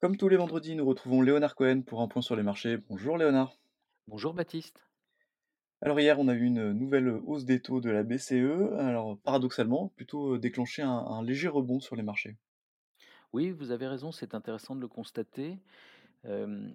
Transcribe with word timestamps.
Comme 0.00 0.16
tous 0.16 0.28
les 0.28 0.36
vendredis, 0.36 0.76
nous 0.76 0.86
retrouvons 0.86 1.22
Léonard 1.22 1.56
Cohen 1.56 1.82
pour 1.82 2.02
un 2.02 2.06
point 2.06 2.22
sur 2.22 2.36
les 2.36 2.44
marchés. 2.44 2.76
Bonjour 2.88 3.18
Léonard. 3.18 3.58
Bonjour 4.06 4.32
Baptiste. 4.32 4.86
Alors 5.80 5.98
hier, 5.98 6.20
on 6.20 6.28
a 6.28 6.34
eu 6.34 6.44
une 6.44 6.70
nouvelle 6.70 7.08
hausse 7.08 7.44
des 7.44 7.60
taux 7.60 7.80
de 7.80 7.90
la 7.90 8.04
BCE. 8.04 8.78
Alors 8.78 9.18
paradoxalement, 9.18 9.88
plutôt 9.96 10.34
euh, 10.34 10.38
déclenché 10.38 10.82
un, 10.82 10.88
un 10.88 11.24
léger 11.24 11.48
rebond 11.48 11.80
sur 11.80 11.96
les 11.96 12.04
marchés. 12.04 12.36
Oui, 13.32 13.50
vous 13.50 13.72
avez 13.72 13.88
raison, 13.88 14.12
c'est 14.12 14.36
intéressant 14.36 14.76
de 14.76 14.80
le 14.80 14.86
constater. 14.86 15.58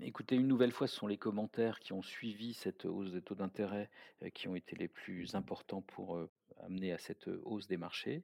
Écoutez, 0.02 0.36
une 0.36 0.48
nouvelle 0.48 0.72
fois, 0.72 0.88
ce 0.88 0.96
sont 0.96 1.08
les 1.08 1.18
commentaires 1.18 1.80
qui 1.80 1.94
ont 1.94 2.02
suivi 2.02 2.54
cette 2.54 2.86
hausse 2.86 3.12
des 3.12 3.22
taux 3.22 3.36
d'intérêt, 3.36 3.90
heu, 4.24 4.30
qui 4.30 4.48
ont 4.48 4.56
été 4.56 4.76
les 4.76 4.88
plus 4.88 5.36
importants 5.36 5.82
pour, 5.82 6.18
heu, 6.18 6.30
amener 6.62 6.92
à 6.92 6.98
cette, 6.98 7.30
hausse 7.44 7.68
des 7.68 7.78
marchés. 7.78 8.24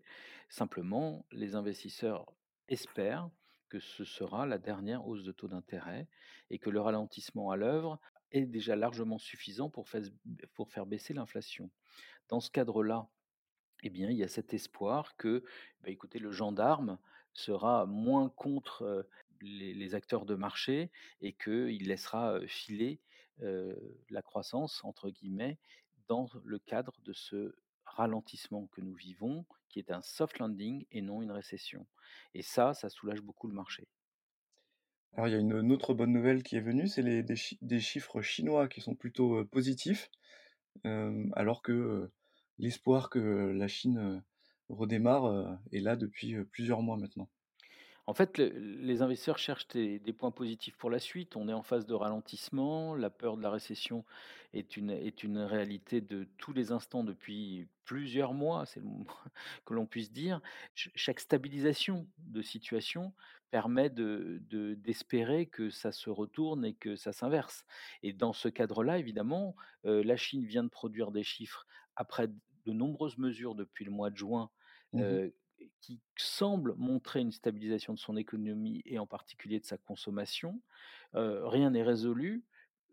Simplement, 0.50 1.26
les 1.32 1.56
investisseurs 1.56 2.26
espèrent 2.68 3.30
que 3.70 3.80
ce 3.80 4.04
sera 4.04 4.46
la 4.46 4.58
dernière 4.58 5.08
hausse 5.08 5.24
de 5.24 5.32
taux 5.32 5.48
d'intérêt 5.48 6.08
et 6.50 6.60
que 6.60 6.70
le 6.70 6.82
ralentissement 6.82 7.52
à 7.52 7.56
l'œuvre 7.56 8.00
est 8.32 8.46
déjà 8.46 8.76
largement 8.76 9.18
suffisant 9.18 9.70
pour 9.70 9.88
faire 9.88 10.86
baisser 10.86 11.14
l'inflation. 11.14 11.72
Dans 12.28 12.40
ce 12.42 12.52
cadre-là, 12.52 13.10
Eh 13.84 13.90
bien, 13.90 14.10
il 14.10 14.18
y 14.18 14.24
a 14.24 14.28
cet 14.28 14.54
espoir 14.54 15.16
que, 15.16 15.44
bah, 15.82 15.90
écoutez, 15.90 16.20
le 16.20 16.32
gendarme 16.32 16.98
sera 17.34 17.86
moins 17.86 18.30
contre, 18.30 19.08
les 19.42 19.96
acteurs 19.96 20.26
de 20.26 20.36
marché 20.36 20.92
et 21.22 21.32
qu'il 21.32 21.88
laissera, 21.88 22.42
filer, 22.48 23.00
«la 23.40 24.22
croissance» 24.22 24.84
entre 24.84 25.10
guillemets 25.10 25.58
dans 26.10 26.28
le 26.44 26.60
cadre 26.60 27.00
de 27.04 27.14
ce 27.14 27.56
ralentissement 27.90 28.68
que 28.68 28.82
nous 28.82 28.94
vivons, 28.94 29.46
qui 29.70 29.80
est 29.80 29.92
un 29.92 30.02
soft 30.02 30.40
landing 30.40 30.86
et 30.92 31.02
non 31.02 31.22
une 31.22 31.32
récession 31.32 31.86
et 32.34 32.42
ça, 32.42 32.74
ça 32.74 32.90
soulage 32.90 33.22
beaucoup 33.22 33.48
le 33.48 33.54
marché. 33.54 33.88
Alors 35.14 35.28
il 35.28 35.32
y 35.32 35.36
a 35.36 35.40
une, 35.40 35.72
autre 35.72 35.94
bonne 35.94 36.14
nouvelle 36.14 36.44
qui 36.44 36.56
est 36.56 36.62
venue, 36.62 36.88
c'est 36.88 37.02
les, 37.02 37.24
des, 37.24 37.36
des 37.62 37.80
chiffres 37.80 38.22
chinois 38.22 38.68
qui 38.68 38.82
sont 38.82 38.96
plutôt 38.96 39.44
positifs, 39.46 40.10
alors 40.84 41.62
que 41.62 42.12
l'espoir 42.58 43.10
que 43.10 43.20
la 43.20 43.68
Chine 43.68 44.24
redémarre 44.70 45.60
est 45.72 45.80
là 45.80 45.96
depuis 45.96 46.36
plusieurs 46.46 46.82
mois 46.82 46.98
maintenant. 46.98 47.30
En 48.10 48.14
fait, 48.16 48.40
le 48.40 48.48
les 48.50 49.02
investisseurs 49.04 49.38
cherchent 49.38 49.68
des 49.68 50.00
des 50.00 50.14
points 50.14 50.32
positifs 50.32 50.76
pour 50.78 50.90
la 50.90 50.98
suite. 51.00 51.36
On 51.36 51.48
est 51.48 51.54
en 51.54 51.62
phase 51.62 51.86
de 51.86 51.94
ralentissement. 51.94 52.96
La 52.96 53.12
peur 53.12 53.38
de 53.38 53.44
la 53.44 53.52
récession 53.52 54.04
est 54.54 54.78
une 54.78 54.90
est 54.90 55.22
une 55.24 55.38
réalité 55.38 56.02
de 56.02 56.28
tous 56.40 56.52
les 56.54 56.72
instants 56.72 57.04
depuis 57.04 57.68
plusieurs 57.86 58.34
mois, 58.34 58.66
c'est 58.66 58.80
le 58.80 58.88
moins 58.88 59.06
que 59.66 59.74
l'on 59.76 59.86
puisse 59.86 60.12
dire. 60.12 60.42
Ch 60.76 60.92
chaque 60.96 61.20
stabilisation 61.20 62.10
de 62.18 62.42
situation 62.42 63.14
permet 63.52 63.90
de 63.92 64.40
de 64.50 64.74
d'espérer 64.74 65.46
que 65.46 65.70
ça 65.70 65.92
se 65.92 66.10
retourne 66.10 66.66
et 66.66 66.74
que 66.74 66.96
ça 66.96 67.14
s'inverse 67.14 67.64
et 68.02 68.14
dans 68.14 68.34
ce 68.34 68.48
cadre-là, 68.50 68.98
évidemment, 68.98 69.56
heu, 69.86 70.02
la 70.02 70.18
Chine 70.18 70.46
vient 70.46 70.64
de 70.64 70.70
produire 70.70 71.12
des 71.12 71.24
chiffres 71.24 71.68
après 71.96 72.28
de 72.66 72.74
nombreuses 72.74 73.18
mesures 73.20 73.54
depuis 73.56 73.86
le 73.86 73.92
mois 73.92 74.10
de 74.10 74.18
juin, 74.18 74.50
Mhm. 74.94 75.20
Qui 75.82 76.00
semble 76.18 76.76
montrer 76.78 77.22
une 77.22 77.32
stabilisation 77.32 77.94
de 77.94 78.00
son 78.00 78.18
économie 78.18 78.82
et 78.86 79.00
en 79.00 79.08
particulier 79.08 79.60
de 79.60 79.66
sa 79.66 79.78
consommation. 79.78 80.62
Rien 81.14 81.72
n'est 81.72 81.84
résolu, 81.84 82.44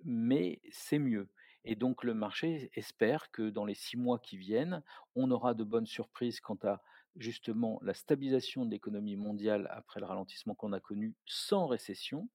mais 0.04 0.60
c'est 0.70 0.98
mieux 0.98 1.28
et 1.66 1.74
donc 1.74 2.04
le 2.04 2.14
marché 2.14 2.70
espère 2.74 3.30
que 3.32 3.50
dans 3.50 3.64
les 3.64 3.74
6 3.74 3.96
mois 3.96 4.20
qui 4.20 4.36
viennent, 4.36 4.82
on 5.16 5.32
aura 5.32 5.52
de 5.52 5.64
bonnes 5.64 5.86
surprises 5.86 6.40
quant 6.40 6.58
à 6.62 6.80
justement 7.16 7.80
la 7.82 7.92
stabilisation 7.92 8.64
de 8.64 8.70
l'économie 8.70 9.16
mondiale 9.16 9.68
après 9.72 9.98
le 9.98 10.06
ralentissement 10.06 10.54
qu'on 10.54 10.72
a 10.72 10.78
connu 10.78 11.14
sans 11.26 11.66
récession. 11.66 12.28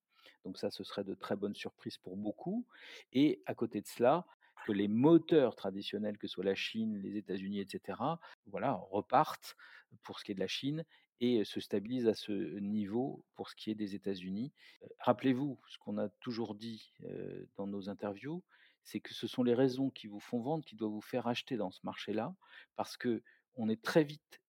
Donc 0.43 0.57
ça, 0.57 0.69
ce 0.69 0.83
serait 0.83 1.05
de 1.05 1.13
très 1.13 1.37
bonnes 1.37 1.55
surprises 1.55 1.97
pour 1.97 2.17
beaucoup 2.17 2.65
et 3.13 3.41
à 3.45 3.55
côté 3.55 3.79
de 3.79 3.87
cela, 3.87 4.25
que 4.65 4.71
les 4.71 4.87
moteurs 4.87 5.55
traditionnels, 5.55 6.17
que 6.17 6.27
ce 6.27 6.33
soit 6.33 6.43
la 6.43 6.55
Chine, 6.55 6.97
les 7.01 7.17
États-Unis 7.17 7.59
et 7.59 7.67
cetera, 7.69 8.19
voilà, 8.47 8.73
repartent 8.91 9.55
pour 10.03 10.19
ce 10.19 10.23
qui 10.23 10.31
est 10.31 10.35
de 10.35 10.39
la 10.39 10.47
Chine 10.47 10.85
et 11.19 11.43
se 11.43 11.59
stabilisent 11.59 12.07
à 12.07 12.15
ce 12.15 12.31
niveau 12.59 13.25
pour 13.35 13.49
ce 13.49 13.55
qui 13.55 13.69
est 13.71 13.75
des 13.75 13.93
États-Unis. 13.95 14.53
Heu, 14.83 14.87
rappelez-vous 14.99 15.59
ce 15.67 15.77
qu'on 15.77 15.97
a 15.97 16.09
toujours 16.09 16.55
dit, 16.55 16.93
heu, 17.03 17.47
dans 17.57 17.67
nos 17.67 17.89
interviews, 17.89 18.43
c'est 18.83 18.99
que 18.99 19.13
ce 19.13 19.27
sont 19.27 19.43
les 19.43 19.53
raisons 19.53 19.91
qui 19.91 20.07
vous 20.07 20.19
font 20.19 20.41
vendre 20.41 20.65
qui 20.65 20.75
doivent 20.75 20.91
vous 20.91 21.01
faire 21.01 21.27
acheter 21.27 21.57
dans 21.57 21.71
ce 21.71 21.81
marché-là, 21.83 22.35
parce 22.75 22.97
que 22.97 23.21
on 23.53 23.69
est 23.69 23.83
très 23.83 24.03
vite 24.03 24.41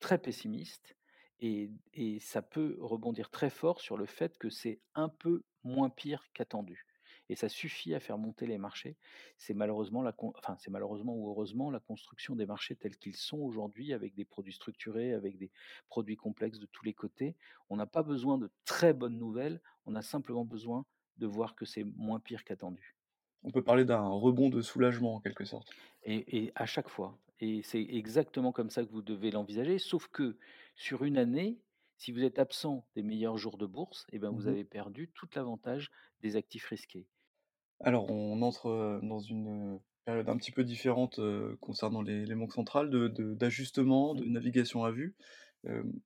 très 0.00 0.18
pessimiste 0.18 0.96
et 1.40 1.70
ça 2.20 2.42
peut 2.42 2.76
rebondir 2.80 3.30
très 3.30 3.50
fort 3.50 3.80
sur 3.80 3.96
le 3.96 4.06
fait 4.06 4.36
que 4.38 4.50
c'est 4.50 4.80
un 4.94 5.08
peu 5.08 5.44
moins 5.62 5.90
pire 5.90 6.24
qu'attendu 6.34 6.87
et 7.28 7.36
ça 7.36 7.48
suffit 7.48 7.94
à 7.94 8.00
faire 8.00 8.18
monter 8.18 8.46
les 8.46 8.58
marchés. 8.58 8.96
C'est 9.36 9.54
malheureusement 9.54 10.02
la 10.02 10.12
con 10.12 10.32
enfin, 10.36 10.56
c'est 10.58 10.70
malheureusement 10.70 11.14
ou 11.16 11.28
heureusement 11.28 11.70
la 11.70 11.80
construction 11.80 12.36
des 12.36 12.46
marchés 12.46 12.76
tels 12.76 12.96
qu'ils 12.96 13.16
sont 13.16 13.38
aujourd'hui 13.38 13.92
avec 13.92 14.14
des 14.14 14.24
produits 14.24 14.52
structurés, 14.52 15.12
avec 15.12 15.38
des 15.38 15.50
produits 15.88 16.16
complexes 16.16 16.58
de 16.58 16.66
tous 16.66 16.84
les 16.84 16.94
côtés. 16.94 17.36
On 17.68 17.76
n'a 17.76 17.86
pas 17.86 18.02
besoin 18.02 18.38
de 18.38 18.50
très 18.64 18.92
bonnes 18.92 19.18
nouvelles, 19.18 19.60
on 19.86 19.94
a 19.94 20.02
simplement 20.02 20.44
besoin 20.44 20.86
de 21.16 21.26
voir 21.26 21.54
que 21.54 21.64
c'est 21.64 21.84
moins 21.84 22.20
pire 22.20 22.44
qu'attendu. 22.44 22.96
On 23.42 23.50
peut 23.50 23.64
parler 23.64 23.84
d'un 23.84 24.06
rebond 24.06 24.48
de 24.48 24.62
soulagement 24.62 25.16
en 25.16 25.20
quelque 25.20 25.44
sorte. 25.44 25.76
Et 26.02 26.38
et 26.46 26.52
à 26.54 26.66
chaque 26.66 26.88
fois 26.88 27.18
et 27.40 27.62
c'est 27.62 27.80
exactement 27.82 28.50
comme 28.50 28.68
ça 28.70 28.84
que 28.84 28.90
vous 28.90 29.00
devez 29.02 29.30
l'envisager, 29.30 29.78
sauf 29.78 30.08
que 30.08 30.38
sur 30.74 31.04
une 31.04 31.16
année, 31.16 31.62
si 31.96 32.10
vous 32.10 32.24
êtes 32.24 32.40
absent 32.40 32.88
des 32.96 33.02
meilleurs 33.04 33.38
jours 33.38 33.58
de 33.58 33.66
bourse 33.66 34.06
et 34.10 34.18
ben, 34.18 34.30
vous 34.30 34.48
Mhm. 34.48 34.48
avez 34.48 34.64
perdu 34.64 35.08
tout 35.14 35.28
l'avantage 35.36 35.90
des 36.20 36.34
actifs 36.34 36.66
risqués. 36.66 37.06
Alors, 37.80 38.10
on 38.10 38.42
entre, 38.42 39.00
dans 39.02 39.20
une, 39.20 39.80
période 40.04 40.28
un 40.28 40.36
petit 40.36 40.52
peu 40.52 40.64
différente, 40.64 41.20
concernant 41.60 42.02
les 42.02 42.24
les 42.26 42.34
banques 42.34 42.52
centrales 42.54 42.90
de 42.90 43.08
de 43.08 43.34
d'ajustement, 43.34 44.14
de 44.14 44.24
Mmh. 44.24 44.28
navigation 44.28 44.84
à 44.84 44.90
vue. 44.90 45.16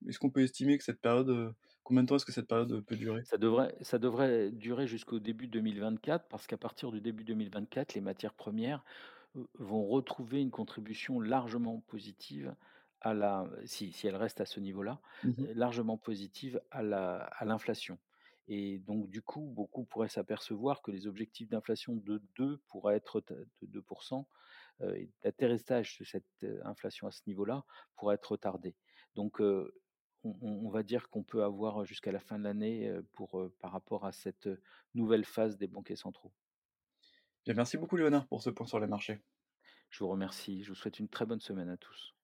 Est-ce 0.08 0.18
qu'on 0.18 0.30
peut 0.30 0.42
estimer 0.42 0.78
que 0.78 0.84
cette 0.84 1.00
période, 1.00 1.54
combien 1.84 2.02
de 2.02 2.08
temps 2.08 2.16
est-ce 2.16 2.26
que 2.26 2.32
cette 2.32 2.48
période, 2.48 2.84
peut 2.86 2.96
durer? 2.96 3.22
Ça 3.22 3.38
devrait 3.38 3.74
ça 3.82 3.98
devrait 3.98 4.50
durer 4.50 4.86
jusqu'au 4.86 5.18
début 5.20 5.46
2024 5.48 6.26
parce 6.28 6.46
qu'à 6.46 6.56
partir 6.58 6.90
du 6.92 7.00
début 7.00 7.24
2024, 7.24 7.94
les 7.94 8.00
matières 8.00 8.34
premières, 8.34 8.84
vont 9.58 9.86
retrouver 9.86 10.40
une 10.42 10.50
contribution 10.50 11.20
largement 11.20 11.80
positive 11.80 12.54
à 13.00 13.14
la 13.14 13.48
si 13.66 13.92
si 13.92 14.06
elles 14.08 14.16
restent 14.16 14.40
à 14.42 14.46
ce 14.46 14.60
niveau-là, 14.60 15.00
Mmh 15.22 15.52
largement 15.54 15.98
positive 15.98 16.60
à 16.70 16.82
la 16.82 17.16
à 17.18 17.44
l'inflation 17.44 17.98
et 18.48 18.78
donc 18.80 19.08
du 19.08 19.22
coup, 19.22 19.42
beaucoup 19.42 19.84
pourraient 19.84 20.08
s'apercevoir 20.08 20.82
que 20.82 20.90
les 20.90 21.06
objectifs 21.06 21.48
d'inflation 21.48 21.96
de 21.96 22.22
2 22.36 22.58
pourraient 22.68 22.96
être 22.96 23.22
de 23.28 23.66
2 23.66 23.84
heu 24.82 24.96
et 24.96 25.10
d'atterrissage 25.22 25.98
de 25.98 26.04
cette, 26.04 26.46
inflation 26.64 27.06
à 27.06 27.10
ce 27.10 27.22
niveau-là 27.26 27.64
pourrait 27.96 28.16
être 28.16 28.32
retardé. 28.32 28.74
Donc 29.14 29.40
on 30.24 30.70
va 30.70 30.82
dire 30.82 31.08
qu'on 31.08 31.22
peut 31.22 31.42
avoir 31.44 31.84
jusqu'à 31.84 32.12
la 32.12 32.20
fin 32.20 32.38
de 32.38 32.44
l'année, 32.44 32.92
pour, 33.12 33.50
par 33.60 33.72
rapport 33.72 34.04
à 34.04 34.12
cette, 34.12 34.48
nouvelle 34.94 35.24
phase 35.24 35.56
des 35.56 35.66
banquiers 35.66 35.96
centraux. 35.96 36.32
Bien, 37.44 37.54
merci 37.54 37.76
beaucoup 37.76 37.96
Léonard 37.96 38.26
pour 38.26 38.42
ce 38.42 38.50
point 38.50 38.66
sur 38.66 38.78
les 38.78 38.86
marchés. 38.86 39.20
Je 39.90 40.04
vous 40.04 40.10
remercie, 40.10 40.62
je 40.62 40.70
vous 40.70 40.74
souhaite 40.74 40.98
une 40.98 41.08
très 41.08 41.26
bonne 41.26 41.40
semaine 41.40 41.68
à 41.68 41.76
tous. 41.76 42.14